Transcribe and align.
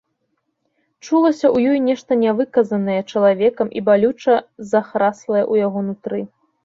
Чулася 1.05 1.45
ў 1.49 1.57
ёй 1.73 1.79
нешта 1.89 2.17
нявыказанае 2.23 2.97
чалавекам 3.11 3.67
і 3.81 3.87
балюча 3.91 4.35
захраслае 4.73 5.43
ў 5.51 5.67
яго 5.67 5.79
нутры. 5.93 6.19